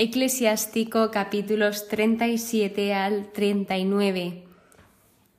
Eclesiástico 0.00 1.10
capítulos 1.10 1.88
37 1.88 2.94
al 2.94 3.32
39. 3.32 4.44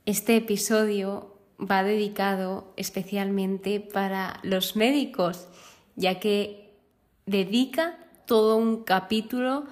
Este 0.04 0.36
episodio 0.36 1.34
va 1.58 1.82
dedicado 1.82 2.74
especialmente 2.76 3.80
para 3.80 4.38
los 4.42 4.76
médicos, 4.76 5.48
ya 5.96 6.20
que 6.20 6.74
dedica 7.24 7.96
todo 8.26 8.58
un 8.58 8.84
capítulo 8.84 9.64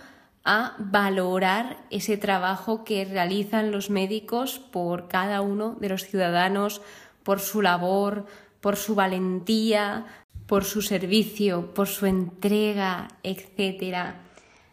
a 0.42 0.74
valorar 0.78 1.84
ese 1.90 2.16
trabajo 2.16 2.82
que 2.82 3.04
realizan 3.04 3.70
los 3.70 3.90
médicos 3.90 4.58
por 4.58 5.06
cada 5.08 5.42
uno 5.42 5.76
de 5.78 5.90
los 5.90 6.06
ciudadanos, 6.06 6.80
por 7.24 7.40
su 7.40 7.60
labor, 7.60 8.24
por 8.62 8.76
su 8.76 8.94
valentía, 8.94 10.06
por 10.46 10.64
su 10.64 10.80
servicio, 10.80 11.74
por 11.74 11.88
su 11.88 12.06
entrega, 12.06 13.08
etcétera 13.22 14.24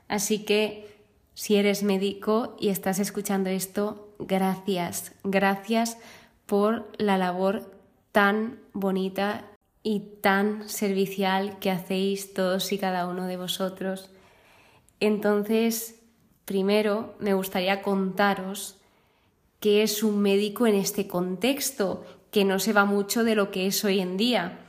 Así 0.08 0.46
que 0.46 0.88
si 1.34 1.56
eres 1.56 1.84
médico 1.84 2.56
y 2.60 2.70
estás 2.70 3.00
escuchando 3.00 3.50
esto, 3.50 4.16
gracias, 4.20 5.14
gracias 5.24 5.98
por 6.46 6.92
la 6.98 7.18
labor 7.18 7.72
tan 8.12 8.60
bonita 8.74 9.44
y 9.84 10.00
tan 10.22 10.70
servicial 10.70 11.60
que 11.60 11.72
hacéis 11.72 12.34
todos 12.34 12.72
y 12.72 12.78
cada 12.78 13.08
uno 13.08 13.28
de 13.28 13.38
vosotros. 13.38 14.10
Entonces, 15.00 16.02
primero 16.46 17.16
me 17.20 17.34
gustaría 17.34 17.82
contaros 17.82 18.78
qué 19.60 19.84
es 19.84 20.04
un 20.04 20.22
médico 20.22 20.68
en 20.68 20.76
este 20.76 21.08
contexto, 21.08 22.06
que 22.32 22.46
no 22.46 22.60
se 22.60 22.74
va 22.74 22.86
mucho 22.86 23.24
de 23.24 23.36
lo 23.36 23.52
que 23.52 23.68
es 23.68 23.84
hoy 23.86 24.00
en 24.00 24.18
día. 24.18 24.65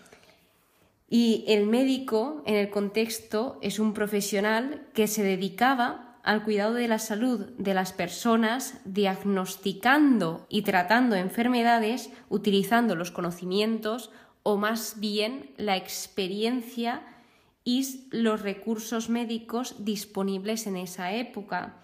Y 1.09 1.45
el 1.47 1.67
médico, 1.67 2.43
en 2.47 2.57
el 2.57 2.71
contexto, 2.71 3.59
es 3.63 3.79
un 3.79 3.95
profesional 3.95 4.89
que 4.93 5.07
se 5.07 5.23
dedicaba 5.23 6.19
al 6.25 6.43
cuidado 6.43 6.75
de 6.75 6.89
la 6.89 6.99
salud 6.99 7.47
de 7.57 7.73
las 7.73 7.93
personas, 7.93 8.81
diagnosticando 8.85 10.45
y 10.49 10.63
tratando 10.63 11.15
enfermedades 11.15 12.11
utilizando 12.29 12.97
los 12.97 13.13
conocimientos 13.13 14.11
o 14.43 14.57
más 14.57 14.99
bien 14.99 15.53
la 15.57 15.77
experiencia 15.77 17.03
y 17.63 18.07
los 18.11 18.43
recursos 18.43 19.09
médicos 19.09 19.85
disponibles 19.85 20.67
en 20.67 20.77
esa 20.77 21.13
época. 21.13 21.77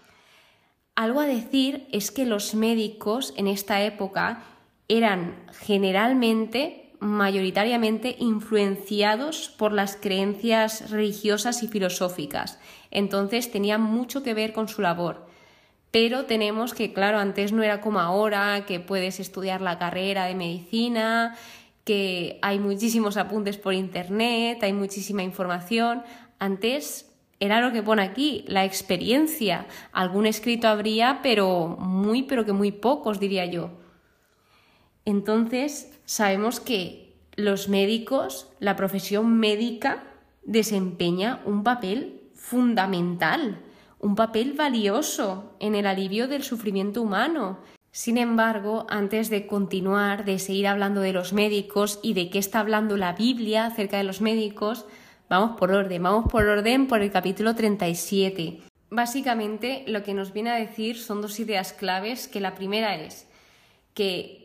Algo 0.96 1.20
a 1.20 1.26
decir 1.26 1.86
es 1.92 2.10
que 2.10 2.26
los 2.26 2.54
médicos 2.54 3.34
en 3.36 3.46
esta 3.46 3.82
época 3.82 4.42
eran 4.88 5.44
generalmente 5.60 6.81
mayoritariamente 7.02 8.14
influenciados 8.20 9.48
por 9.58 9.72
las 9.72 9.96
creencias 9.96 10.90
religiosas 10.90 11.64
y 11.64 11.68
filosóficas. 11.68 12.60
Entonces 12.92 13.50
tenía 13.50 13.76
mucho 13.76 14.22
que 14.22 14.34
ver 14.34 14.52
con 14.52 14.68
su 14.68 14.82
labor. 14.82 15.26
Pero 15.90 16.26
tenemos 16.26 16.74
que, 16.74 16.92
claro, 16.92 17.18
antes 17.18 17.52
no 17.52 17.64
era 17.64 17.80
como 17.80 17.98
ahora, 17.98 18.64
que 18.66 18.78
puedes 18.78 19.18
estudiar 19.18 19.60
la 19.60 19.78
carrera 19.78 20.26
de 20.26 20.36
medicina, 20.36 21.36
que 21.84 22.38
hay 22.40 22.60
muchísimos 22.60 23.16
apuntes 23.16 23.58
por 23.58 23.74
internet, 23.74 24.62
hay 24.62 24.72
muchísima 24.72 25.24
información. 25.24 26.04
Antes 26.38 27.12
era 27.40 27.60
lo 27.60 27.72
que 27.72 27.82
pone 27.82 28.02
aquí, 28.02 28.44
la 28.46 28.64
experiencia. 28.64 29.66
Algún 29.90 30.26
escrito 30.26 30.68
habría, 30.68 31.18
pero 31.20 31.66
muy, 31.66 32.22
pero 32.22 32.44
que 32.44 32.52
muy 32.52 32.70
pocos, 32.70 33.18
diría 33.18 33.44
yo. 33.46 33.81
Entonces, 35.04 35.92
sabemos 36.04 36.60
que 36.60 37.14
los 37.34 37.68
médicos, 37.68 38.48
la 38.60 38.76
profesión 38.76 39.38
médica, 39.38 40.04
desempeña 40.44 41.40
un 41.44 41.62
papel 41.62 42.20
fundamental, 42.34 43.58
un 43.98 44.16
papel 44.16 44.52
valioso 44.52 45.54
en 45.60 45.74
el 45.74 45.86
alivio 45.86 46.28
del 46.28 46.42
sufrimiento 46.42 47.02
humano. 47.02 47.58
Sin 47.92 48.18
embargo, 48.18 48.86
antes 48.88 49.30
de 49.30 49.46
continuar, 49.46 50.24
de 50.24 50.38
seguir 50.38 50.66
hablando 50.66 51.00
de 51.00 51.12
los 51.12 51.32
médicos 51.32 52.00
y 52.02 52.14
de 52.14 52.30
qué 52.30 52.38
está 52.38 52.60
hablando 52.60 52.96
la 52.96 53.12
Biblia 53.12 53.66
acerca 53.66 53.98
de 53.98 54.04
los 54.04 54.20
médicos, 54.20 54.86
vamos 55.28 55.58
por 55.58 55.72
orden, 55.72 56.02
vamos 56.02 56.30
por 56.30 56.46
orden 56.46 56.88
por 56.88 57.02
el 57.02 57.10
capítulo 57.10 57.54
37. 57.54 58.60
Básicamente 58.90 59.84
lo 59.86 60.02
que 60.02 60.14
nos 60.14 60.32
viene 60.32 60.50
a 60.50 60.56
decir 60.56 60.98
son 60.98 61.22
dos 61.22 61.38
ideas 61.38 61.72
claves, 61.72 62.28
que 62.28 62.40
la 62.40 62.54
primera 62.54 62.96
es 62.96 63.28
que 63.94 64.41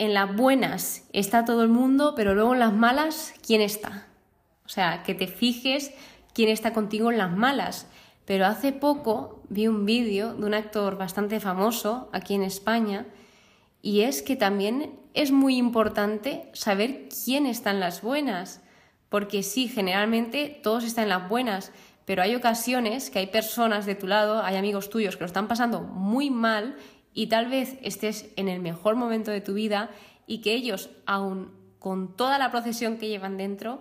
en 0.00 0.14
las 0.14 0.34
buenas 0.34 1.06
está 1.12 1.44
todo 1.44 1.62
el 1.62 1.68
mundo, 1.68 2.14
pero 2.16 2.34
luego 2.34 2.54
en 2.54 2.60
las 2.60 2.72
malas, 2.72 3.34
¿quién 3.46 3.60
está? 3.60 4.06
O 4.64 4.68
sea, 4.70 5.02
que 5.02 5.14
te 5.14 5.26
fijes 5.26 5.92
quién 6.32 6.48
está 6.48 6.72
contigo 6.72 7.10
en 7.12 7.18
las 7.18 7.36
malas. 7.36 7.86
Pero 8.24 8.46
hace 8.46 8.72
poco 8.72 9.42
vi 9.50 9.68
un 9.68 9.84
vídeo 9.84 10.32
de 10.32 10.46
un 10.46 10.54
actor 10.54 10.96
bastante 10.96 11.38
famoso 11.38 12.08
aquí 12.14 12.34
en 12.34 12.42
España 12.42 13.04
y 13.82 14.00
es 14.00 14.22
que 14.22 14.36
también 14.36 14.98
es 15.12 15.32
muy 15.32 15.58
importante 15.58 16.48
saber 16.54 17.10
quién 17.24 17.44
está 17.44 17.70
en 17.70 17.80
las 17.80 18.00
buenas. 18.00 18.62
Porque 19.10 19.42
sí, 19.42 19.68
generalmente 19.68 20.60
todos 20.62 20.84
están 20.84 21.04
en 21.04 21.10
las 21.10 21.28
buenas, 21.28 21.72
pero 22.06 22.22
hay 22.22 22.34
ocasiones 22.34 23.10
que 23.10 23.18
hay 23.18 23.26
personas 23.26 23.84
de 23.84 23.96
tu 23.96 24.06
lado, 24.06 24.42
hay 24.42 24.56
amigos 24.56 24.88
tuyos 24.88 25.16
que 25.16 25.24
lo 25.24 25.26
están 25.26 25.46
pasando 25.46 25.82
muy 25.82 26.30
mal 26.30 26.76
y 27.12 27.26
tal 27.26 27.46
vez 27.48 27.76
estés 27.82 28.30
en 28.36 28.48
el 28.48 28.60
mejor 28.60 28.96
momento 28.96 29.30
de 29.30 29.40
tu 29.40 29.54
vida 29.54 29.90
y 30.26 30.40
que 30.40 30.54
ellos, 30.54 30.90
aun 31.06 31.52
con 31.78 32.16
toda 32.16 32.38
la 32.38 32.50
procesión 32.50 32.98
que 32.98 33.08
llevan 33.08 33.36
dentro, 33.36 33.80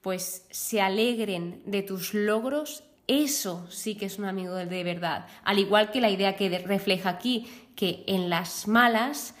pues 0.00 0.46
se 0.50 0.80
alegren 0.80 1.62
de 1.66 1.82
tus 1.82 2.14
logros, 2.14 2.84
eso 3.06 3.66
sí 3.70 3.94
que 3.94 4.06
es 4.06 4.18
un 4.18 4.24
amigo 4.24 4.54
de 4.54 4.84
verdad. 4.84 5.26
Al 5.44 5.58
igual 5.58 5.90
que 5.90 6.00
la 6.00 6.10
idea 6.10 6.36
que 6.36 6.58
refleja 6.60 7.10
aquí, 7.10 7.46
que 7.76 8.04
en 8.06 8.30
las 8.30 8.66
malas 8.68 9.34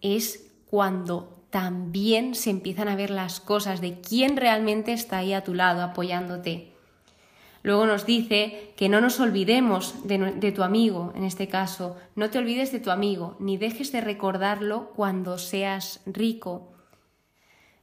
es 0.00 0.50
cuando 0.66 1.46
también 1.50 2.34
se 2.34 2.50
empiezan 2.50 2.88
a 2.88 2.96
ver 2.96 3.10
las 3.10 3.40
cosas 3.40 3.80
de 3.80 4.00
quién 4.00 4.36
realmente 4.36 4.92
está 4.92 5.18
ahí 5.18 5.32
a 5.32 5.44
tu 5.44 5.54
lado 5.54 5.82
apoyándote. 5.82 6.72
Luego 7.68 7.84
nos 7.84 8.06
dice 8.06 8.72
que 8.78 8.88
no 8.88 9.02
nos 9.02 9.20
olvidemos 9.20 9.94
de, 10.08 10.52
tu 10.52 10.62
amigo, 10.62 11.12
en 11.14 11.24
este 11.24 11.48
caso, 11.48 11.98
no 12.16 12.30
te 12.30 12.38
olvides 12.38 12.72
de 12.72 12.80
tu 12.80 12.90
amigo, 12.90 13.36
ni 13.40 13.58
dejes 13.58 13.92
de 13.92 14.00
recordarlo 14.00 14.94
cuando 14.96 15.36
seas 15.36 16.00
rico. 16.06 16.72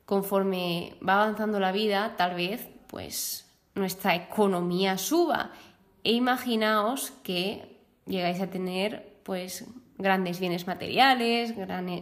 Conforme 0.05 0.95
va 1.07 1.21
avanzando 1.21 1.59
la 1.59 1.71
vida, 1.71 2.15
tal 2.17 2.33
vez, 2.33 2.67
pues, 2.87 3.47
nuestra 3.75 4.15
economía 4.15 4.97
suba. 4.97 5.51
E 6.03 6.13
imaginaos 6.13 7.11
que 7.21 7.77
llegáis 8.07 8.41
a 8.41 8.49
tener, 8.49 9.19
pues, 9.21 9.65
grandes 9.99 10.39
bienes 10.39 10.65
materiales, 10.65 11.53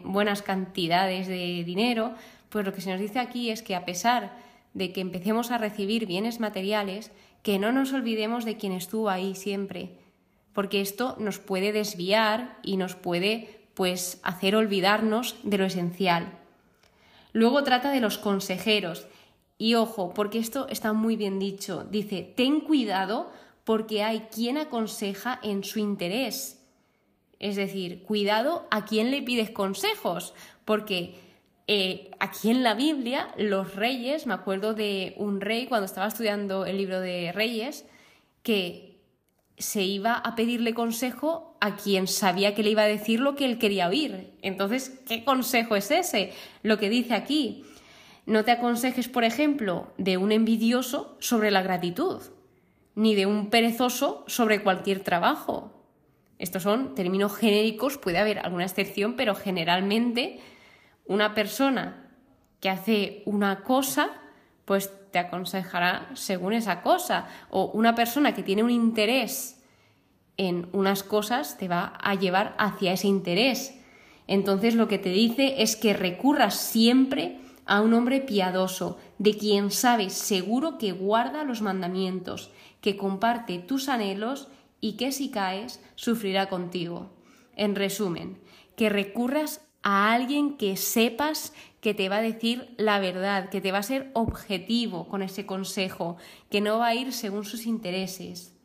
buenas 0.05 0.41
cantidades 0.41 1.27
de 1.27 1.65
dinero, 1.65 2.13
pues 2.47 2.65
lo 2.65 2.73
que 2.73 2.79
se 2.79 2.91
nos 2.91 3.01
dice 3.01 3.19
aquí 3.19 3.49
es 3.49 3.61
que 3.61 3.75
a 3.75 3.83
pesar 3.83 4.37
de 4.73 4.93
que 4.93 5.01
empecemos 5.01 5.51
a 5.51 5.57
recibir 5.57 6.05
bienes 6.05 6.39
materiales, 6.39 7.11
que 7.43 7.59
no 7.59 7.71
nos 7.71 7.93
olvidemos 7.93 8.45
de 8.45 8.57
quien 8.57 8.71
estuvo 8.71 9.09
ahí 9.09 9.35
siempre, 9.35 9.91
porque 10.53 10.81
esto 10.81 11.15
nos 11.19 11.39
puede 11.39 11.71
desviar 11.71 12.57
y 12.63 12.77
nos 12.77 12.95
puede 12.95 13.67
pues 13.73 14.19
hacer 14.23 14.55
olvidarnos 14.55 15.35
de 15.43 15.57
lo 15.57 15.65
esencial. 15.65 16.39
Luego 17.33 17.63
trata 17.63 17.91
de 17.91 17.99
los 17.99 18.17
consejeros. 18.17 19.07
Y 19.57 19.75
ojo, 19.75 20.13
porque 20.13 20.39
esto 20.39 20.67
está 20.69 20.93
muy 20.93 21.15
bien 21.15 21.39
dicho. 21.39 21.83
Dice, 21.83 22.33
ten 22.35 22.61
cuidado 22.61 23.31
porque 23.63 24.03
hay 24.03 24.21
quien 24.31 24.57
aconseja 24.57 25.39
en 25.41 25.63
su 25.63 25.79
interés. 25.79 26.61
Es 27.39 27.55
decir, 27.55 28.03
cuidado 28.03 28.67
a 28.71 28.85
quien 28.85 29.11
le 29.11 29.21
pides 29.21 29.49
consejos, 29.49 30.33
porque 30.65 31.15
eh, 31.67 32.11
aquí 32.19 32.49
en 32.49 32.63
la 32.63 32.73
Biblia, 32.73 33.29
los 33.37 33.75
reyes, 33.75 34.27
me 34.27 34.33
acuerdo 34.33 34.73
de 34.73 35.13
un 35.17 35.39
rey 35.39 35.67
cuando 35.67 35.85
estaba 35.85 36.07
estudiando 36.07 36.65
el 36.65 36.77
libro 36.77 36.99
de 36.99 37.31
Reyes, 37.31 37.85
que 38.41 38.99
se 39.57 39.83
iba 39.83 40.15
a 40.15 40.35
pedirle 40.35 40.73
consejo 40.73 41.55
a 41.61 41.75
quien 41.75 42.07
sabía 42.07 42.53
que 42.53 42.63
le 42.63 42.71
iba 42.71 42.81
a 42.81 42.87
decir 42.87 43.21
lo 43.21 43.35
que 43.35 43.45
él 43.45 43.59
quería 43.59 43.87
oír. 43.87 44.33
Entonces, 44.41 44.99
¿qué 45.07 45.23
consejo 45.23 45.75
es 45.75 45.91
ese? 45.91 46.33
Lo 46.63 46.77
que 46.77 46.89
dice 46.89 47.13
aquí. 47.13 47.63
No 48.25 48.43
te 48.43 48.51
aconsejes, 48.51 49.07
por 49.07 49.23
ejemplo, 49.23 49.93
de 49.97 50.17
un 50.17 50.31
envidioso 50.31 51.15
sobre 51.19 51.51
la 51.51 51.61
gratitud, 51.61 52.21
ni 52.95 53.15
de 53.15 53.25
un 53.25 53.49
perezoso 53.49 54.23
sobre 54.27 54.63
cualquier 54.63 55.01
trabajo. 55.01 55.71
Estos 56.39 56.63
son 56.63 56.95
términos 56.95 57.35
genéricos, 57.35 57.97
puede 57.97 58.17
haber 58.17 58.39
alguna 58.39 58.65
excepción, 58.65 59.15
pero 59.15 59.35
generalmente 59.35 60.39
una 61.05 61.33
persona 61.33 62.09
que 62.59 62.69
hace 62.69 63.23
una 63.25 63.63
cosa, 63.63 64.09
pues 64.65 64.91
te 65.11 65.19
aconsejará 65.19 66.09
según 66.13 66.53
esa 66.53 66.81
cosa. 66.81 67.27
O 67.49 67.65
una 67.73 67.95
persona 67.95 68.33
que 68.33 68.43
tiene 68.43 68.63
un 68.63 68.71
interés 68.71 69.61
en 70.37 70.67
unas 70.73 71.03
cosas 71.03 71.57
te 71.57 71.67
va 71.67 71.93
a 72.01 72.15
llevar 72.15 72.55
hacia 72.57 72.93
ese 72.93 73.07
interés. 73.07 73.79
Entonces 74.27 74.75
lo 74.75 74.87
que 74.87 74.97
te 74.97 75.09
dice 75.09 75.61
es 75.61 75.75
que 75.75 75.93
recurras 75.93 76.55
siempre 76.55 77.39
a 77.65 77.81
un 77.81 77.93
hombre 77.93 78.19
piadoso, 78.21 78.97
de 79.19 79.37
quien 79.37 79.71
sabes 79.71 80.13
seguro 80.13 80.77
que 80.77 80.91
guarda 80.91 81.43
los 81.43 81.61
mandamientos, 81.61 82.51
que 82.81 82.97
comparte 82.97 83.59
tus 83.59 83.87
anhelos 83.87 84.49
y 84.81 84.93
que 84.97 85.11
si 85.11 85.29
caes 85.29 85.81
sufrirá 85.95 86.49
contigo. 86.49 87.11
En 87.55 87.75
resumen, 87.75 88.41
que 88.75 88.89
recurras 88.89 89.61
a 89.83 90.13
alguien 90.13 90.57
que 90.57 90.77
sepas 90.77 91.53
que 91.81 91.93
te 91.93 92.07
va 92.09 92.17
a 92.17 92.21
decir 92.21 92.73
la 92.77 92.99
verdad, 92.99 93.49
que 93.49 93.61
te 93.61 93.71
va 93.71 93.79
a 93.79 93.83
ser 93.83 94.09
objetivo 94.13 95.07
con 95.09 95.21
ese 95.21 95.45
consejo, 95.45 96.15
que 96.49 96.61
no 96.61 96.79
va 96.79 96.87
a 96.87 96.95
ir 96.95 97.11
según 97.11 97.43
sus 97.43 97.65
intereses. 97.65 98.55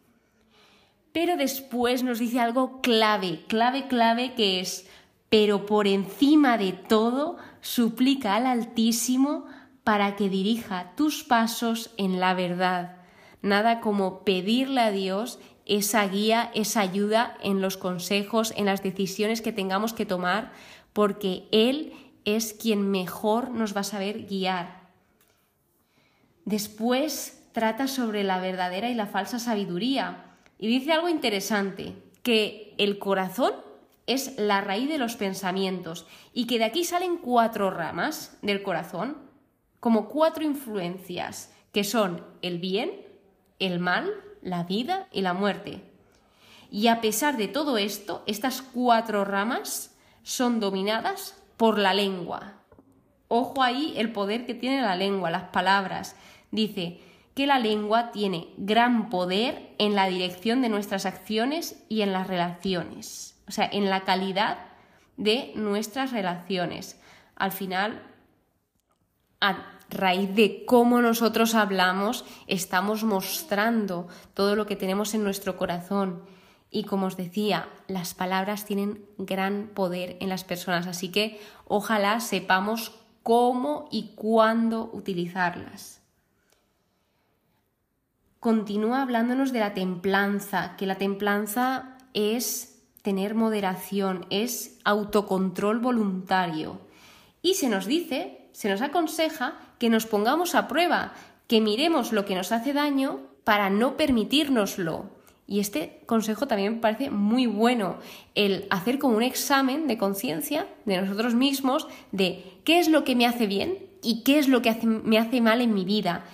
Pero 1.12 1.36
después 1.36 2.04
nos 2.04 2.20
dice 2.20 2.38
algo 2.38 2.80
clave, 2.80 3.44
clave, 3.48 3.88
clave, 3.88 4.34
que 4.34 4.60
es, 4.60 4.88
pero 5.28 5.66
por 5.66 5.88
encima 5.88 6.56
de 6.58 6.72
todo, 6.72 7.38
suplica 7.60 8.36
al 8.36 8.46
Altísimo 8.46 9.46
para 9.82 10.14
que 10.14 10.28
dirija 10.28 10.92
tus 10.96 11.24
pasos 11.24 11.90
en 11.96 12.20
la 12.20 12.34
verdad. 12.34 12.98
Nada 13.42 13.80
como 13.80 14.20
pedirle 14.20 14.80
a 14.80 14.90
Dios 14.90 15.38
esa 15.64 16.06
guía, 16.06 16.50
esa 16.54 16.80
ayuda 16.80 17.36
en 17.42 17.60
los 17.60 17.76
consejos, 17.76 18.54
en 18.56 18.66
las 18.66 18.82
decisiones 18.82 19.42
que 19.42 19.52
tengamos 19.52 19.92
que 19.92 20.06
tomar, 20.06 20.52
porque 20.92 21.48
Él 21.52 21.92
es 22.24 22.52
quien 22.52 22.90
mejor 22.90 23.50
nos 23.50 23.76
va 23.76 23.80
a 23.80 23.84
saber 23.84 24.26
guiar. 24.26 24.88
Después 26.44 27.42
trata 27.52 27.88
sobre 27.88 28.24
la 28.24 28.40
verdadera 28.40 28.90
y 28.90 28.94
la 28.94 29.06
falsa 29.06 29.38
sabiduría 29.38 30.24
y 30.58 30.68
dice 30.68 30.92
algo 30.92 31.08
interesante, 31.08 31.94
que 32.22 32.74
el 32.78 32.98
corazón 32.98 33.54
es 34.06 34.38
la 34.38 34.60
raíz 34.60 34.88
de 34.88 34.98
los 34.98 35.16
pensamientos 35.16 36.06
y 36.34 36.46
que 36.46 36.58
de 36.58 36.64
aquí 36.64 36.84
salen 36.84 37.18
cuatro 37.18 37.70
ramas 37.70 38.36
del 38.42 38.62
corazón, 38.62 39.16
como 39.80 40.08
cuatro 40.08 40.44
influencias, 40.44 41.52
que 41.72 41.84
son 41.84 42.24
el 42.42 42.58
bien, 42.58 42.90
el 43.58 43.78
mal, 43.78 44.12
la 44.42 44.64
vida 44.64 45.08
y 45.12 45.22
la 45.22 45.34
muerte. 45.34 45.82
Y 46.70 46.88
a 46.88 47.00
pesar 47.00 47.36
de 47.36 47.48
todo 47.48 47.78
esto, 47.78 48.22
estas 48.26 48.62
cuatro 48.62 49.24
ramas 49.24 49.94
son 50.28 50.60
dominadas 50.60 51.42
por 51.56 51.78
la 51.78 51.94
lengua. 51.94 52.52
Ojo 53.28 53.62
ahí 53.62 53.94
el 53.96 54.12
poder 54.12 54.44
que 54.44 54.52
tiene 54.52 54.82
la 54.82 54.94
lengua, 54.94 55.30
las 55.30 55.44
palabras. 55.44 56.16
Dice 56.50 57.00
que 57.34 57.46
la 57.46 57.58
lengua 57.58 58.12
tiene 58.12 58.48
gran 58.58 59.08
poder 59.08 59.74
en 59.78 59.94
la 59.94 60.06
dirección 60.06 60.60
de 60.60 60.68
nuestras 60.68 61.06
acciones 61.06 61.82
y 61.88 62.02
en 62.02 62.12
las 62.12 62.26
relaciones, 62.26 63.40
o 63.48 63.52
sea, 63.52 63.70
en 63.72 63.88
la 63.88 64.04
calidad 64.04 64.58
de 65.16 65.52
nuestras 65.54 66.12
relaciones. 66.12 67.00
Al 67.34 67.52
final, 67.52 68.02
a 69.40 69.78
raíz 69.88 70.34
de 70.34 70.66
cómo 70.66 71.00
nosotros 71.00 71.54
hablamos, 71.54 72.26
estamos 72.46 73.02
mostrando 73.02 74.08
todo 74.34 74.56
lo 74.56 74.66
que 74.66 74.76
tenemos 74.76 75.14
en 75.14 75.24
nuestro 75.24 75.56
corazón. 75.56 76.22
Y 76.70 76.84
como 76.84 77.06
os 77.06 77.16
decía, 77.16 77.68
las 77.86 78.14
palabras 78.14 78.64
tienen 78.64 79.04
gran 79.16 79.68
poder 79.68 80.16
en 80.20 80.28
las 80.28 80.44
personas, 80.44 80.86
así 80.86 81.10
que 81.10 81.40
ojalá 81.66 82.20
sepamos 82.20 82.92
cómo 83.22 83.88
y 83.90 84.12
cuándo 84.14 84.90
utilizarlas. 84.92 86.02
Continúa 88.40 89.02
hablándonos 89.02 89.52
de 89.52 89.60
la 89.60 89.74
templanza, 89.74 90.76
que 90.76 90.86
la 90.86 90.96
templanza 90.96 91.96
es 92.14 92.80
tener 93.02 93.34
moderación, 93.34 94.26
es 94.30 94.78
autocontrol 94.84 95.80
voluntario. 95.80 96.80
Y 97.42 97.54
se 97.54 97.68
nos 97.68 97.86
dice, 97.86 98.48
se 98.52 98.68
nos 98.68 98.82
aconseja 98.82 99.54
que 99.78 99.88
nos 99.88 100.06
pongamos 100.06 100.54
a 100.54 100.68
prueba, 100.68 101.14
que 101.46 101.60
miremos 101.60 102.12
lo 102.12 102.24
que 102.24 102.34
nos 102.34 102.52
hace 102.52 102.72
daño 102.72 103.20
para 103.44 103.70
no 103.70 103.96
permitírnoslo. 103.96 105.17
Y 105.50 105.60
este 105.60 106.02
consejo 106.04 106.46
también 106.46 106.74
me 106.74 106.80
parece 106.80 107.08
muy 107.08 107.46
bueno, 107.46 107.96
el 108.34 108.66
hacer 108.68 108.98
como 108.98 109.16
un 109.16 109.22
examen 109.22 109.86
de 109.86 109.96
conciencia 109.96 110.68
de 110.84 111.00
nosotros 111.00 111.34
mismos 111.34 111.88
de 112.12 112.44
qué 112.64 112.78
es 112.78 112.88
lo 112.88 113.02
que 113.02 113.16
me 113.16 113.26
hace 113.26 113.46
bien 113.46 113.78
y 114.02 114.24
qué 114.24 114.38
es 114.38 114.46
lo 114.46 114.60
que 114.60 114.76
me 114.84 115.18
hace 115.18 115.40
mal 115.40 115.62
en 115.62 115.72
mi 115.72 115.86
vida. 115.86 116.26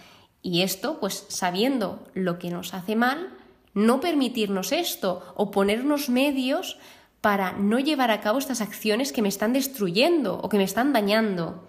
Y 0.42 0.62
esto, 0.62 0.98
pues 0.98 1.26
sabiendo 1.28 2.04
lo 2.12 2.40
que 2.40 2.50
nos 2.50 2.74
hace 2.74 2.96
mal, 2.96 3.38
no 3.72 4.00
permitirnos 4.00 4.72
esto 4.72 5.22
o 5.36 5.52
ponernos 5.52 6.08
medios 6.08 6.76
para 7.20 7.52
no 7.52 7.78
llevar 7.78 8.10
a 8.10 8.20
cabo 8.20 8.40
estas 8.40 8.60
acciones 8.60 9.12
que 9.12 9.22
me 9.22 9.28
están 9.28 9.52
destruyendo 9.52 10.40
o 10.40 10.48
que 10.48 10.58
me 10.58 10.64
están 10.64 10.92
dañando. 10.92 11.68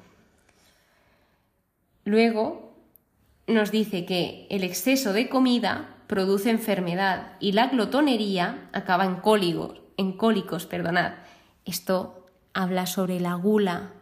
Luego 2.06 2.74
nos 3.46 3.70
dice 3.70 4.04
que 4.04 4.48
el 4.50 4.64
exceso 4.64 5.14
de 5.14 5.30
comida 5.30 5.95
produce 6.08 6.50
enfermedad 6.50 7.34
y 7.40 7.54
la 7.54 7.68
glotonería 7.68 8.70
acaba 8.74 9.06
en 9.06 9.16
cólicos, 9.16 9.82
en 9.98 10.14
cólicos, 10.14 10.66
perdonad. 10.66 11.14
Esto 11.66 12.28
habla 12.54 12.86
sobre 12.86 13.20
la 13.20 13.34
gula. 13.36 13.94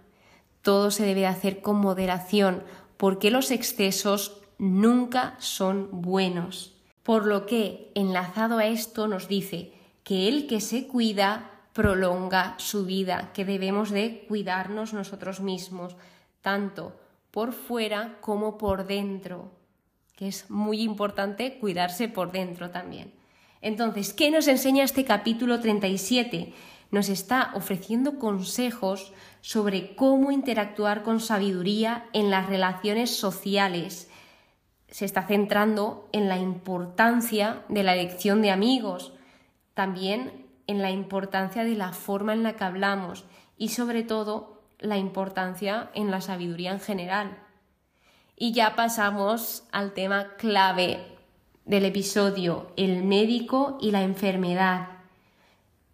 Todo 0.61 0.91
se 0.91 1.05
debe 1.05 1.25
hacer 1.27 1.61
con 1.61 1.77
moderación, 1.77 2.63
porque 2.97 3.31
los 3.31 3.51
excesos 3.51 4.41
nunca 4.57 5.35
son 5.39 5.89
buenos. 6.01 6.75
Por 7.03 7.25
lo 7.25 7.45
que, 7.45 7.91
enlazado 7.95 8.59
a 8.59 8.65
esto, 8.65 9.07
nos 9.07 9.27
dice 9.27 9.73
que 10.03 10.29
el 10.29 10.47
que 10.47 10.61
se 10.61 10.87
cuida 10.87 11.51
prolonga 11.73 12.55
su 12.57 12.85
vida, 12.85 13.31
que 13.33 13.45
debemos 13.45 13.89
de 13.89 14.25
cuidarnos 14.27 14.93
nosotros 14.93 15.41
mismos, 15.41 15.95
tanto 16.41 16.93
por 17.31 17.51
fuera 17.51 18.17
como 18.21 18.57
por 18.57 18.85
dentro, 18.85 19.51
es 20.27 20.49
muy 20.49 20.81
importante 20.81 21.57
cuidarse 21.59 22.07
por 22.07 22.31
dentro 22.31 22.69
también. 22.69 23.13
Entonces, 23.61 24.13
¿qué 24.13 24.29
nos 24.29 24.47
enseña 24.47 24.83
este 24.83 25.05
capítulo 25.05 25.59
37? 25.59 26.53
Nos 26.91 27.09
está 27.09 27.51
ofreciendo 27.55 28.19
consejos 28.19 29.13
sobre 29.41 29.95
cómo 29.95 30.31
interactuar 30.31 31.01
con 31.03 31.19
sabiduría 31.19 32.05
en 32.13 32.29
las 32.29 32.47
relaciones 32.47 33.15
sociales. 33.15 34.09
Se 34.89 35.05
está 35.05 35.25
centrando 35.25 36.07
en 36.11 36.29
la 36.29 36.37
importancia 36.37 37.63
de 37.69 37.83
la 37.83 37.93
elección 37.93 38.41
de 38.41 38.51
amigos, 38.51 39.13
también 39.73 40.45
en 40.67 40.81
la 40.81 40.91
importancia 40.91 41.63
de 41.63 41.75
la 41.75 41.93
forma 41.93 42.33
en 42.33 42.43
la 42.43 42.55
que 42.55 42.63
hablamos 42.63 43.25
y 43.57 43.69
sobre 43.69 44.03
todo 44.03 44.61
la 44.79 44.97
importancia 44.97 45.89
en 45.93 46.11
la 46.11 46.21
sabiduría 46.21 46.71
en 46.71 46.79
general. 46.79 47.37
Y 48.43 48.51
ya 48.51 48.75
pasamos 48.75 49.63
al 49.71 49.93
tema 49.93 50.33
clave 50.35 50.99
del 51.63 51.85
episodio, 51.85 52.73
el 52.75 53.01
médico 53.05 53.77
y 53.79 53.91
la 53.91 54.03
enfermedad. 54.03 54.89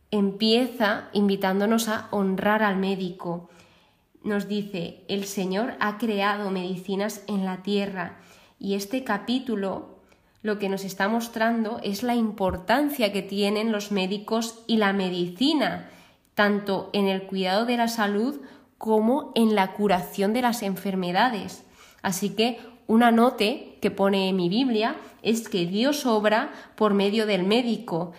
Empieza 0.10 1.10
invitándonos 1.14 1.90
a 1.90 2.08
honrar 2.10 2.64
al 2.64 2.78
médico. 2.78 3.52
Nos 4.24 4.48
dice, 4.48 5.04
el 5.08 5.26
Señor 5.26 5.76
ha 5.80 6.00
creado 6.00 6.50
medicinas 6.50 7.24
en 7.28 7.46
la 7.46 7.62
tierra 7.62 8.18
y 8.58 8.74
este 8.74 9.04
capítulo 9.04 10.00
lo 10.42 10.58
que 10.58 10.70
nos 10.70 10.84
está 10.84 11.08
mostrando 11.08 11.80
es 11.84 12.02
la 12.02 12.16
importancia 12.16 13.14
que 13.14 13.22
tienen 13.22 13.72
los 13.72 13.92
médicos 13.92 14.64
y 14.66 14.78
la 14.78 14.92
medicina, 14.92 15.92
tanto 16.34 16.90
en 16.94 17.10
el 17.10 17.28
cuidado 17.28 17.68
de 17.68 17.78
la 17.78 17.88
salud 17.88 18.42
como 18.80 19.34
en 19.36 19.54
la 19.54 19.74
curación 19.74 20.34
de 20.34 20.42
las 20.42 20.64
enfermedades. 20.64 21.64
Así 22.02 22.32
que 22.32 22.60
una 22.88 23.12
note 23.12 23.78
que 23.82 23.92
pone 23.92 24.30
en 24.30 24.36
mi 24.36 24.50
Biblia 24.50 24.96
es 25.22 25.48
que 25.48 25.66
Dios 25.66 26.06
obra 26.06 26.52
por 26.76 26.94
medio 26.94 27.26
del 27.26 27.44
médico 27.44 28.14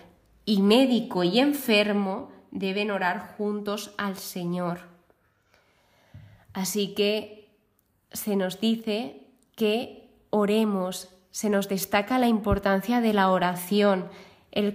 y 0.44 0.62
médico 0.62 1.24
y 1.24 1.38
enfermo 1.38 2.30
deben 2.50 2.90
orar 2.90 3.34
juntos 3.36 3.92
al 3.98 4.16
Señor. 4.16 4.80
Así 6.52 6.94
que 6.94 7.48
se 8.12 8.36
nos 8.36 8.60
dice 8.60 9.26
que 9.54 10.08
oremos, 10.30 11.08
se 11.30 11.50
nos 11.50 11.68
destaca 11.68 12.18
la 12.18 12.28
importancia 12.28 13.00
de 13.00 13.12
la 13.12 13.30
oración. 13.30 14.08
El, 14.50 14.72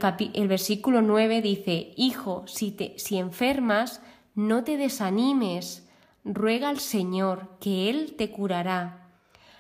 versículo 0.48 1.02
9 1.02 1.42
dice, 1.42 1.94
Hijo, 1.98 2.44
si, 2.48 2.72
te, 2.72 2.98
si 2.98 3.18
enfermas, 3.18 4.02
no 4.36 4.64
te 4.64 4.78
desanimes, 4.78 5.85
ruega 6.26 6.70
al 6.70 6.80
Señor, 6.80 7.48
que 7.62 7.90
Él 7.90 8.16
te 8.18 8.32
curará. 8.32 9.08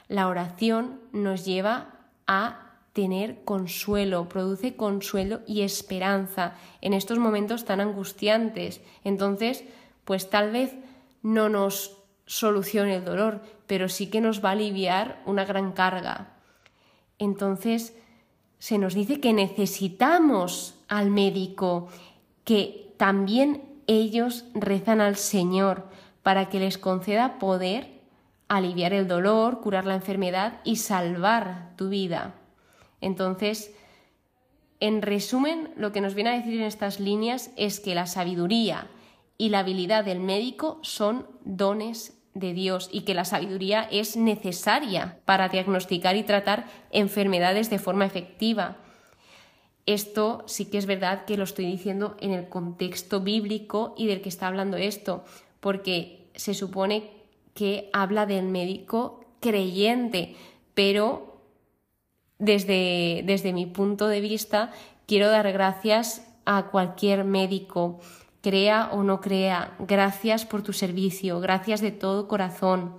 La 0.08 0.28
oración 0.28 1.00
nos 1.14 1.46
lleva 1.46 1.94
a 2.28 2.66
tener 2.94 3.44
consuelo, 3.44 4.28
produce 4.28 4.76
consuelo 4.76 5.42
y 5.48 5.62
esperanza 5.62 6.56
en 6.82 6.94
estos 6.94 7.20
momentos 7.20 7.66
tan 7.66 7.82
angustiantes. 7.82 8.82
Entonces, 9.04 9.64
pues 10.06 10.30
tal 10.30 10.52
vez 10.52 10.74
no 11.22 11.50
nos 11.50 11.98
solucione 12.26 12.96
el 12.96 13.06
dolor, 13.06 13.42
pero 13.68 13.90
sí 13.90 14.08
que 14.08 14.22
nos 14.22 14.44
va 14.44 14.50
a 14.50 14.54
aliviar 14.54 15.22
una 15.26 15.46
gran 15.46 15.74
carga. 15.74 16.36
Entonces, 17.20 17.96
se 18.60 18.78
nos 18.78 18.94
dice 18.94 19.20
que 19.20 19.34
necesitamos 19.34 20.76
al 20.88 21.12
médico, 21.12 21.90
que 22.44 22.94
también 22.98 23.64
ellos 23.88 24.46
rezan 24.54 25.02
al 25.02 25.16
Señor 25.16 25.88
para 26.26 26.50
que 26.50 26.60
les 26.60 26.80
conceda 26.80 27.38
poder 27.38 28.02
aliviar 28.48 28.94
el 28.94 29.08
dolor, 29.08 29.62
curar 29.62 29.86
la 29.86 29.94
enfermedad 29.94 30.60
y 30.64 30.78
salvar 30.78 31.74
tu 31.76 31.90
vida. 31.90 32.34
Entonces, 33.00 33.76
en 34.80 35.04
resumen, 35.04 35.70
lo 35.78 35.92
que 35.92 36.02
nos 36.02 36.16
viene 36.16 36.32
a 36.32 36.38
decir 36.38 36.60
en 36.60 36.66
estas 36.66 37.00
líneas 37.00 37.52
es 37.58 37.80
que 37.80 37.94
la 37.94 38.08
sabiduría 38.08 38.88
y 39.38 39.50
la 39.50 39.60
habilidad 39.60 40.04
del 40.04 40.20
médico 40.20 40.80
son 40.82 41.28
dones 41.44 42.18
de 42.34 42.54
Dios 42.54 42.90
y 42.92 43.02
que 43.02 43.14
la 43.14 43.26
sabiduría 43.26 43.84
es 43.84 44.18
necesaria 44.18 45.20
para 45.26 45.50
diagnosticar 45.50 46.16
y 46.16 46.24
tratar 46.24 46.66
enfermedades 46.90 47.70
de 47.70 47.78
forma 47.78 48.08
efectiva. 48.08 48.78
Esto 49.86 50.44
sí 50.48 50.72
que 50.72 50.80
es 50.80 50.88
verdad 50.88 51.26
que 51.26 51.38
lo 51.38 51.44
estoy 51.44 51.68
diciendo 51.68 52.18
en 52.20 52.32
el 52.32 52.50
contexto 52.50 53.22
bíblico 53.22 53.94
y 53.96 54.08
del 54.08 54.24
que 54.24 54.30
está 54.30 54.48
hablando 54.48 54.76
esto, 54.78 55.24
porque 55.66 56.30
se 56.36 56.54
supone 56.54 57.10
que 57.56 57.90
habla 57.92 58.28
del 58.28 58.46
médico 58.46 59.26
creyente, 59.40 60.36
pero 60.76 61.42
desde, 62.38 63.24
desde 63.26 63.52
mi 63.52 63.66
punto 63.66 64.08
de 64.08 64.22
vista 64.22 64.72
quiero 65.08 65.28
dar 65.28 65.52
gracias 65.52 66.24
a 66.46 66.68
cualquier 66.68 67.24
médico, 67.24 68.00
crea 68.42 68.92
o 68.92 69.02
no 69.02 69.22
crea, 69.22 69.74
gracias 69.80 70.46
por 70.46 70.62
tu 70.62 70.72
servicio, 70.72 71.40
gracias 71.40 71.82
de 71.82 71.92
todo 71.92 72.28
corazón. 72.28 72.98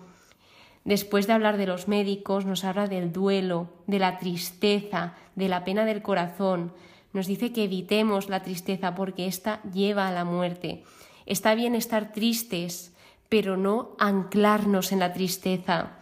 Después 0.82 1.28
de 1.28 1.34
hablar 1.34 1.58
de 1.58 1.68
los 1.68 1.86
médicos, 1.86 2.46
nos 2.46 2.64
habla 2.64 2.88
del 2.88 3.12
duelo, 3.12 3.68
de 3.86 4.00
la 4.00 4.18
tristeza, 4.18 5.14
de 5.36 5.48
la 5.48 5.62
pena 5.62 5.84
del 5.84 6.02
corazón. 6.02 6.72
Nos 7.12 7.28
dice 7.28 7.52
que 7.52 7.62
evitemos 7.62 8.28
la 8.28 8.42
tristeza 8.42 8.96
porque 8.96 9.28
ésta 9.28 9.62
lleva 9.72 10.08
a 10.08 10.12
la 10.12 10.24
muerte. 10.24 10.82
Está 11.26 11.54
bien 11.54 11.74
estar 11.74 12.12
tristes, 12.12 12.94
pero 13.28 13.56
no 13.56 13.96
anclarnos 13.98 14.92
en 14.92 15.00
la 15.00 15.12
tristeza. 15.12 15.98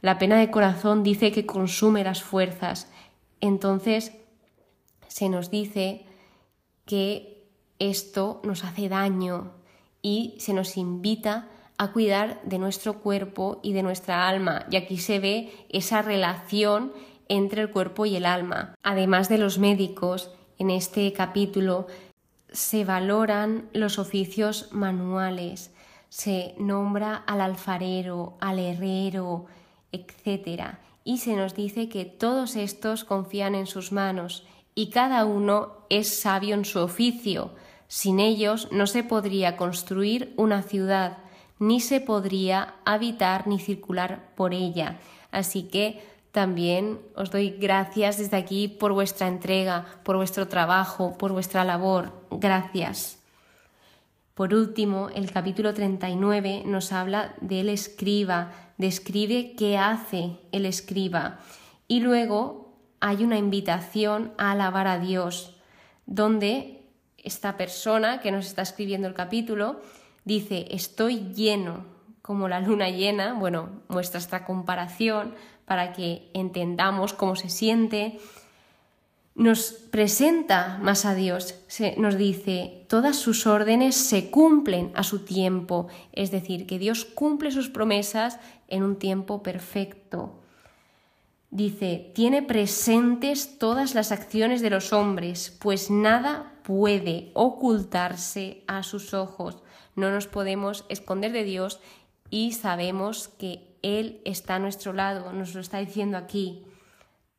La 0.00 0.18
pena 0.18 0.38
de 0.38 0.50
corazón 0.50 1.02
dice 1.02 1.30
que 1.30 1.46
consume 1.46 2.02
las 2.02 2.22
fuerzas. 2.22 2.90
Entonces 3.40 4.12
se 5.06 5.28
nos 5.28 5.50
dice 5.50 6.06
que 6.86 7.46
esto 7.78 8.40
nos 8.44 8.64
hace 8.64 8.88
daño 8.88 9.52
y 10.00 10.34
se 10.38 10.54
nos 10.54 10.76
invita 10.76 11.48
a 11.78 11.92
cuidar 11.92 12.40
de 12.44 12.58
nuestro 12.58 13.00
cuerpo 13.00 13.60
y 13.62 13.72
de 13.72 13.82
nuestra 13.82 14.28
alma, 14.28 14.66
y 14.70 14.76
aquí 14.76 14.98
se 14.98 15.18
ve 15.18 15.52
esa 15.68 16.02
relación 16.02 16.92
entre 17.28 17.62
el 17.62 17.70
cuerpo 17.70 18.06
y 18.06 18.16
el 18.16 18.26
alma. 18.26 18.74
Además 18.82 19.28
de 19.28 19.38
los 19.38 19.58
médicos, 19.58 20.30
en 20.58 20.70
este 20.70 21.12
capítulo 21.12 21.86
se 22.52 22.84
valoran 22.84 23.68
los 23.72 23.98
oficios 23.98 24.68
manuales, 24.72 25.72
se 26.08 26.54
nombra 26.58 27.16
al 27.26 27.40
alfarero, 27.40 28.34
al 28.40 28.58
herrero, 28.58 29.46
etc. 29.92 30.76
Y 31.04 31.18
se 31.18 31.34
nos 31.34 31.54
dice 31.54 31.88
que 31.88 32.04
todos 32.04 32.56
estos 32.56 33.04
confían 33.04 33.54
en 33.54 33.66
sus 33.66 33.92
manos 33.92 34.46
y 34.74 34.90
cada 34.90 35.24
uno 35.24 35.72
es 35.88 36.20
sabio 36.20 36.54
en 36.54 36.64
su 36.64 36.80
oficio. 36.80 37.52
Sin 37.88 38.20
ellos 38.20 38.68
no 38.72 38.86
se 38.86 39.02
podría 39.02 39.56
construir 39.56 40.32
una 40.36 40.62
ciudad, 40.62 41.18
ni 41.58 41.80
se 41.80 42.00
podría 42.00 42.74
habitar 42.84 43.46
ni 43.46 43.58
circular 43.58 44.32
por 44.34 44.54
ella. 44.54 44.98
Así 45.30 45.64
que 45.64 46.02
también 46.32 46.98
os 47.14 47.30
doy 47.30 47.50
gracias 47.50 48.16
desde 48.16 48.38
aquí 48.38 48.66
por 48.66 48.92
vuestra 48.92 49.28
entrega, 49.28 49.84
por 50.02 50.16
vuestro 50.16 50.48
trabajo, 50.48 51.16
por 51.18 51.32
vuestra 51.32 51.62
labor. 51.62 52.10
Gracias. 52.30 53.18
Por 54.34 54.54
último, 54.54 55.10
el 55.14 55.30
capítulo 55.30 55.74
39 55.74 56.62
nos 56.64 56.90
habla 56.92 57.34
del 57.42 57.68
escriba, 57.68 58.50
describe 58.78 59.54
qué 59.58 59.76
hace 59.76 60.38
el 60.52 60.64
escriba 60.64 61.38
y 61.86 62.00
luego 62.00 62.72
hay 63.00 63.24
una 63.24 63.36
invitación 63.36 64.32
a 64.38 64.52
alabar 64.52 64.86
a 64.86 64.98
Dios, 64.98 65.54
donde 66.06 66.88
esta 67.18 67.58
persona 67.58 68.20
que 68.20 68.32
nos 68.32 68.46
está 68.46 68.62
escribiendo 68.62 69.06
el 69.06 69.12
capítulo 69.12 69.82
dice, 70.24 70.66
estoy 70.70 71.32
lleno 71.34 71.91
como 72.22 72.48
la 72.48 72.60
luna 72.60 72.88
llena, 72.88 73.34
bueno, 73.34 73.68
muestra 73.88 74.20
esta 74.20 74.44
comparación 74.44 75.34
para 75.64 75.92
que 75.92 76.30
entendamos 76.34 77.12
cómo 77.12 77.36
se 77.36 77.50
siente, 77.50 78.20
nos 79.34 79.72
presenta 79.72 80.78
más 80.82 81.04
a 81.04 81.14
Dios, 81.14 81.54
se, 81.66 81.96
nos 81.96 82.16
dice, 82.16 82.84
todas 82.88 83.16
sus 83.16 83.46
órdenes 83.46 83.96
se 83.96 84.30
cumplen 84.30 84.92
a 84.94 85.02
su 85.02 85.24
tiempo, 85.24 85.88
es 86.12 86.30
decir, 86.30 86.66
que 86.66 86.78
Dios 86.78 87.04
cumple 87.04 87.50
sus 87.50 87.70
promesas 87.70 88.38
en 88.68 88.82
un 88.82 88.96
tiempo 88.96 89.42
perfecto. 89.42 90.38
Dice, 91.50 92.12
tiene 92.14 92.42
presentes 92.42 93.58
todas 93.58 93.94
las 93.94 94.12
acciones 94.12 94.60
de 94.60 94.70
los 94.70 94.92
hombres, 94.92 95.56
pues 95.60 95.90
nada 95.90 96.52
puede 96.62 97.30
ocultarse 97.34 98.64
a 98.66 98.82
sus 98.82 99.12
ojos. 99.14 99.58
No 99.94 100.10
nos 100.10 100.26
podemos 100.26 100.86
esconder 100.88 101.32
de 101.32 101.44
Dios 101.44 101.80
y 102.32 102.52
sabemos 102.52 103.28
que 103.28 103.76
Él 103.82 104.22
está 104.24 104.54
a 104.54 104.58
nuestro 104.58 104.94
lado, 104.94 105.34
nos 105.34 105.54
lo 105.54 105.60
está 105.60 105.78
diciendo 105.78 106.16
aquí. 106.16 106.64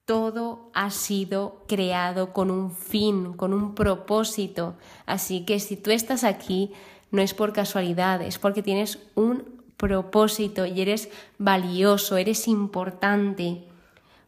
Todo 0.05 0.69
ha 0.75 0.91
sido 0.91 1.63
creado 1.67 2.31
con 2.31 2.51
un 2.51 2.71
fin, 2.71 3.33
con 3.33 3.55
un 3.55 3.73
propósito. 3.73 4.75
Así 5.07 5.45
que 5.45 5.59
si 5.59 5.77
tú 5.77 5.89
estás 5.89 6.23
aquí, 6.23 6.71
no 7.09 7.23
es 7.23 7.33
por 7.33 7.53
casualidad, 7.53 8.21
es 8.21 8.37
porque 8.37 8.61
tienes 8.61 8.99
un 9.15 9.63
propósito 9.77 10.67
y 10.67 10.79
eres 10.79 11.09
valioso, 11.39 12.17
eres 12.17 12.47
importante. 12.47 13.63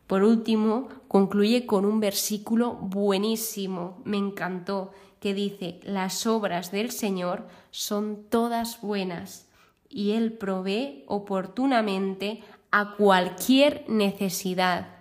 Por 0.07 0.24
último, 0.24 0.89
concluye 1.07 1.67
con 1.67 1.86
un 1.86 2.00
versículo 2.00 2.74
buenísimo, 2.74 4.01
me 4.03 4.17
encantó, 4.17 4.93
que 5.19 5.36
dice, 5.36 5.79
las 5.84 6.25
obras 6.25 6.72
del 6.72 6.89
Señor 6.89 7.48
son 7.69 8.24
todas 8.29 8.81
buenas 8.81 9.45
y 9.89 10.12
Él 10.12 10.34
provee 10.34 11.04
oportunamente 11.08 12.44
a 12.72 12.96
cualquier 12.96 13.86
necesidad 13.88 14.96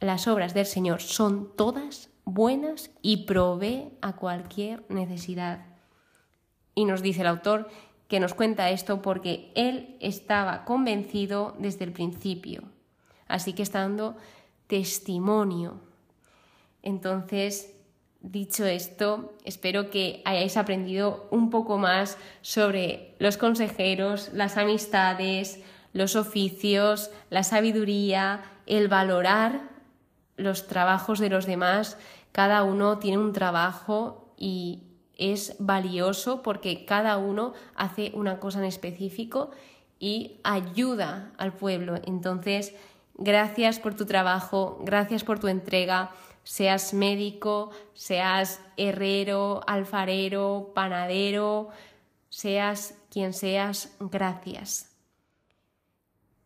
las 0.00 0.28
obras 0.28 0.52
del 0.52 0.66
Señor 0.66 1.00
son 1.00 1.56
todas 1.56 2.10
buenas 2.24 2.90
y 3.02 3.24
provee 3.24 3.88
a 4.02 4.16
cualquier 4.16 4.84
necesidad. 4.90 5.64
Y 6.74 6.84
nos 6.84 7.02
dice 7.02 7.22
el 7.22 7.28
autor 7.28 7.68
que 8.08 8.20
nos 8.20 8.34
cuenta 8.34 8.70
esto 8.70 9.00
porque 9.00 9.52
él 9.54 9.96
estaba 10.00 10.64
convencido 10.64 11.56
desde 11.58 11.84
el 11.84 11.92
principio. 11.92 12.62
Así 13.26 13.54
que 13.54 13.62
está 13.62 13.80
dando 13.80 14.16
testimonio. 14.66 15.80
Entonces, 16.82 17.74
dicho 18.30 18.64
esto, 18.64 19.34
espero 19.44 19.90
que 19.90 20.20
hayáis 20.24 20.56
aprendido 20.56 21.28
un 21.30 21.50
poco 21.50 21.78
más 21.78 22.18
sobre 22.42 23.14
los 23.18 23.36
consejeros, 23.36 24.30
las 24.32 24.56
amistades, 24.56 25.60
los 25.92 26.16
oficios, 26.16 27.10
la 27.30 27.42
sabiduría, 27.42 28.42
el 28.66 28.88
valorar 28.88 29.70
los 30.36 30.66
trabajos 30.66 31.18
de 31.18 31.30
los 31.30 31.46
demás, 31.46 31.98
cada 32.32 32.62
uno 32.64 32.98
tiene 32.98 33.18
un 33.18 33.32
trabajo 33.32 34.34
y 34.36 34.82
es 35.16 35.56
valioso 35.58 36.42
porque 36.42 36.84
cada 36.84 37.16
uno 37.16 37.54
hace 37.74 38.12
una 38.14 38.38
cosa 38.38 38.58
en 38.58 38.66
específico 38.66 39.50
y 39.98 40.40
ayuda 40.44 41.32
al 41.38 41.54
pueblo. 41.54 41.94
Entonces, 42.04 42.74
gracias 43.14 43.78
por 43.78 43.94
tu 43.94 44.04
trabajo, 44.04 44.78
gracias 44.84 45.24
por 45.24 45.38
tu 45.38 45.48
entrega, 45.48 46.10
seas 46.46 46.94
médico, 46.94 47.70
seas 47.92 48.60
herrero, 48.78 49.60
alfarero, 49.66 50.72
panadero, 50.74 51.68
seas 52.30 52.94
quien 53.10 53.34
seas, 53.34 53.94
gracias. 54.00 54.96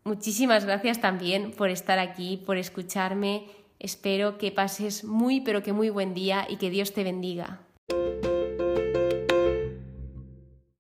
Muchísimas 0.03 0.65
gracias 0.65 1.01
también 1.01 1.53
por 1.53 1.69
estar 1.71 2.01
aquí, 2.01 2.37
por 2.39 2.57
escucharme 2.57 3.47
Espero 3.81 4.37
que 4.37 4.53
pases 4.53 5.05
muy 5.05 5.41
pero 5.41 5.63
que 5.63 5.73
muy 5.73 5.89
buen 5.89 6.13
día 6.13 6.47
y 6.49 6.59
que 6.59 6.69
Dios 6.69 6.93
te 6.93 7.03
bendiga. 7.03 7.61